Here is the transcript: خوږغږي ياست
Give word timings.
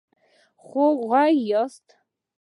خوږغږي 0.65 1.31
ياست 1.51 1.85